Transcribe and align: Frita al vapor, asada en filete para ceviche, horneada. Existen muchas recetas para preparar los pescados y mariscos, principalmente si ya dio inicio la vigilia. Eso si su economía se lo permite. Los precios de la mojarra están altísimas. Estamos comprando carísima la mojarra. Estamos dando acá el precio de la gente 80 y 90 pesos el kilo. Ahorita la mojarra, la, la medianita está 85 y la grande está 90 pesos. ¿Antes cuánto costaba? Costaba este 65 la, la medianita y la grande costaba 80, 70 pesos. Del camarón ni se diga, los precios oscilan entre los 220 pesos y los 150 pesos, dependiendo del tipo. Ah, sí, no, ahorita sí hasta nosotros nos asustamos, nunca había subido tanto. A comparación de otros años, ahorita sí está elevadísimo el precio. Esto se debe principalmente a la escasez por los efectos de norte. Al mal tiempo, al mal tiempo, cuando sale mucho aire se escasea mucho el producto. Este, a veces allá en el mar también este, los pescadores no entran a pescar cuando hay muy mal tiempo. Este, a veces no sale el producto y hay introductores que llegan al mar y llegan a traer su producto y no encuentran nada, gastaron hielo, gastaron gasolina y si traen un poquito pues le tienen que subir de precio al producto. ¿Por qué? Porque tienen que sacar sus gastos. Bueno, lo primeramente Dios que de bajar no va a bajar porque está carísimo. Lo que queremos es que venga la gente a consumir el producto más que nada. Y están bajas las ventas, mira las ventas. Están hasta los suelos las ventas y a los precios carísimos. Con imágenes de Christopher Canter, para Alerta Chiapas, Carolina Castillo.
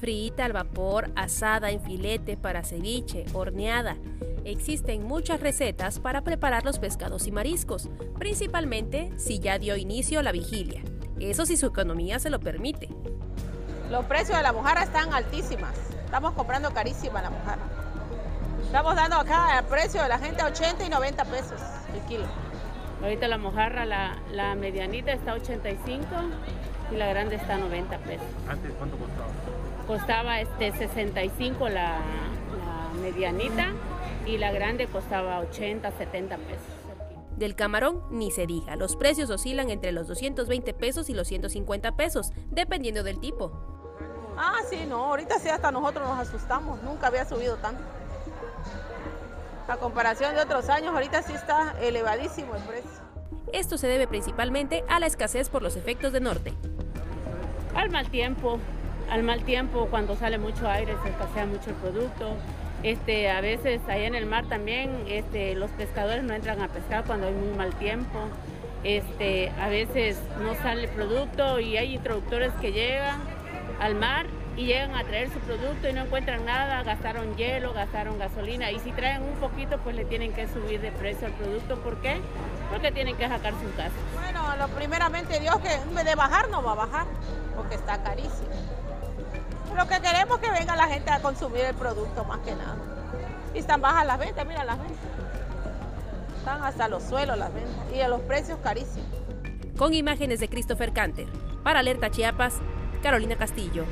Frita 0.00 0.44
al 0.44 0.52
vapor, 0.52 1.10
asada 1.16 1.70
en 1.70 1.80
filete 1.80 2.36
para 2.36 2.62
ceviche, 2.62 3.24
horneada. 3.32 3.96
Existen 4.44 5.02
muchas 5.04 5.40
recetas 5.40 6.00
para 6.00 6.22
preparar 6.22 6.64
los 6.64 6.78
pescados 6.78 7.26
y 7.26 7.32
mariscos, 7.32 7.88
principalmente 8.18 9.10
si 9.16 9.38
ya 9.38 9.58
dio 9.58 9.74
inicio 9.76 10.22
la 10.22 10.32
vigilia. 10.32 10.82
Eso 11.18 11.46
si 11.46 11.56
su 11.56 11.66
economía 11.66 12.18
se 12.18 12.28
lo 12.28 12.40
permite. 12.40 12.90
Los 13.90 14.04
precios 14.04 14.36
de 14.36 14.42
la 14.42 14.52
mojarra 14.52 14.82
están 14.82 15.14
altísimas. 15.14 15.72
Estamos 16.04 16.34
comprando 16.34 16.72
carísima 16.74 17.22
la 17.22 17.30
mojarra. 17.30 17.62
Estamos 18.64 18.94
dando 18.96 19.16
acá 19.16 19.58
el 19.58 19.64
precio 19.64 20.02
de 20.02 20.08
la 20.08 20.18
gente 20.18 20.42
80 20.42 20.84
y 20.84 20.88
90 20.90 21.24
pesos 21.24 21.60
el 21.94 22.00
kilo. 22.02 22.24
Ahorita 23.02 23.28
la 23.28 23.38
mojarra, 23.38 23.84
la, 23.84 24.16
la 24.32 24.54
medianita 24.54 25.12
está 25.12 25.34
85 25.34 26.06
y 26.92 26.96
la 26.96 27.08
grande 27.08 27.36
está 27.36 27.58
90 27.58 27.98
pesos. 27.98 28.26
¿Antes 28.48 28.72
cuánto 28.78 28.96
costaba? 28.96 29.28
Costaba 29.86 30.40
este 30.40 30.72
65 30.72 31.68
la, 31.68 31.98
la 32.00 33.00
medianita 33.00 33.72
y 34.26 34.38
la 34.38 34.50
grande 34.50 34.86
costaba 34.86 35.40
80, 35.40 35.90
70 35.92 36.36
pesos. 36.38 36.64
Del 37.36 37.54
camarón 37.54 38.02
ni 38.10 38.30
se 38.30 38.46
diga, 38.46 38.76
los 38.76 38.96
precios 38.96 39.28
oscilan 39.28 39.68
entre 39.70 39.92
los 39.92 40.08
220 40.08 40.72
pesos 40.72 41.10
y 41.10 41.14
los 41.14 41.28
150 41.28 41.94
pesos, 41.96 42.32
dependiendo 42.50 43.02
del 43.02 43.20
tipo. 43.20 43.52
Ah, 44.38 44.58
sí, 44.68 44.84
no, 44.88 45.04
ahorita 45.04 45.38
sí 45.38 45.48
hasta 45.48 45.70
nosotros 45.70 46.08
nos 46.08 46.18
asustamos, 46.18 46.82
nunca 46.82 47.08
había 47.08 47.26
subido 47.26 47.56
tanto. 47.56 47.82
A 49.68 49.78
comparación 49.78 50.34
de 50.36 50.42
otros 50.42 50.68
años, 50.68 50.94
ahorita 50.94 51.22
sí 51.22 51.32
está 51.32 51.74
elevadísimo 51.80 52.54
el 52.54 52.62
precio. 52.62 52.90
Esto 53.52 53.78
se 53.78 53.88
debe 53.88 54.06
principalmente 54.06 54.84
a 54.88 55.00
la 55.00 55.06
escasez 55.06 55.48
por 55.48 55.62
los 55.62 55.76
efectos 55.76 56.12
de 56.12 56.20
norte. 56.20 56.52
Al 57.74 57.90
mal 57.90 58.08
tiempo, 58.08 58.58
al 59.10 59.24
mal 59.24 59.42
tiempo, 59.42 59.88
cuando 59.90 60.16
sale 60.16 60.38
mucho 60.38 60.68
aire 60.68 60.94
se 61.02 61.10
escasea 61.10 61.46
mucho 61.46 61.70
el 61.70 61.76
producto. 61.76 62.36
Este, 62.82 63.28
a 63.30 63.40
veces 63.40 63.80
allá 63.88 64.06
en 64.06 64.14
el 64.14 64.26
mar 64.26 64.46
también 64.46 65.04
este, 65.08 65.56
los 65.56 65.70
pescadores 65.72 66.22
no 66.22 66.34
entran 66.34 66.60
a 66.62 66.68
pescar 66.68 67.04
cuando 67.04 67.26
hay 67.26 67.34
muy 67.34 67.56
mal 67.56 67.74
tiempo. 67.74 68.20
Este, 68.84 69.50
a 69.60 69.68
veces 69.68 70.20
no 70.40 70.54
sale 70.62 70.84
el 70.84 70.90
producto 70.90 71.58
y 71.58 71.76
hay 71.76 71.94
introductores 71.94 72.52
que 72.60 72.70
llegan 72.70 73.20
al 73.80 73.96
mar 73.96 74.26
y 74.56 74.64
llegan 74.64 74.94
a 74.94 75.04
traer 75.04 75.30
su 75.30 75.38
producto 75.40 75.88
y 75.88 75.92
no 75.92 76.02
encuentran 76.02 76.44
nada, 76.46 76.82
gastaron 76.82 77.36
hielo, 77.36 77.74
gastaron 77.74 78.18
gasolina 78.18 78.70
y 78.70 78.78
si 78.80 78.90
traen 78.92 79.22
un 79.22 79.34
poquito 79.34 79.78
pues 79.78 79.94
le 79.94 80.04
tienen 80.06 80.32
que 80.32 80.48
subir 80.48 80.80
de 80.80 80.90
precio 80.92 81.26
al 81.26 81.34
producto. 81.34 81.78
¿Por 81.80 82.00
qué? 82.00 82.20
Porque 82.70 82.90
tienen 82.90 83.16
que 83.16 83.28
sacar 83.28 83.52
sus 83.52 83.76
gastos. 83.76 84.02
Bueno, 84.14 84.56
lo 84.56 84.68
primeramente 84.68 85.38
Dios 85.40 85.56
que 85.60 86.04
de 86.04 86.14
bajar 86.14 86.48
no 86.48 86.62
va 86.62 86.72
a 86.72 86.76
bajar 86.76 87.06
porque 87.54 87.74
está 87.74 88.02
carísimo. 88.02 88.48
Lo 89.76 89.86
que 89.86 90.00
queremos 90.00 90.40
es 90.40 90.48
que 90.48 90.58
venga 90.58 90.74
la 90.74 90.88
gente 90.88 91.10
a 91.10 91.20
consumir 91.20 91.66
el 91.66 91.74
producto 91.74 92.24
más 92.24 92.38
que 92.38 92.54
nada. 92.54 92.78
Y 93.54 93.58
están 93.58 93.82
bajas 93.82 94.06
las 94.06 94.18
ventas, 94.18 94.46
mira 94.46 94.64
las 94.64 94.78
ventas. 94.78 94.96
Están 96.38 96.62
hasta 96.62 96.88
los 96.88 97.02
suelos 97.02 97.36
las 97.36 97.52
ventas 97.52 97.74
y 97.94 98.00
a 98.00 98.08
los 98.08 98.22
precios 98.22 98.58
carísimos. 98.62 99.06
Con 99.76 99.92
imágenes 99.92 100.40
de 100.40 100.48
Christopher 100.48 100.94
Canter, 100.94 101.26
para 101.62 101.80
Alerta 101.80 102.10
Chiapas, 102.10 102.54
Carolina 103.02 103.36
Castillo. 103.36 103.84